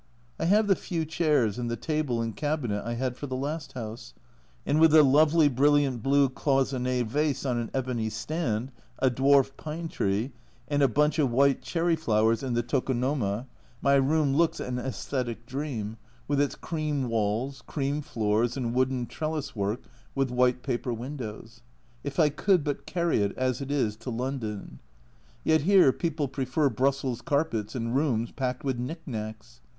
[0.39, 3.73] I have the few chairs and the table and cabinet I had for the last
[3.73, 4.15] house,
[4.65, 9.87] and with a lovely brilliant blue cloisonne vase on an ebony stand, a dwarf pine
[9.89, 10.31] tree,
[10.67, 13.45] and a bunch of white cherry flowers in the tokonomo,
[13.79, 16.55] my room looks an aesthetic dream, 138 A Journal from Japan with its
[17.03, 19.81] cream walls, cream floors, and wooden trellis work
[20.15, 21.61] with white paper windows.
[22.03, 24.85] If I could but carry it as it is to London I
[25.43, 29.61] Yet here people prefer Brussels carpets and rooms packed with knick knacks.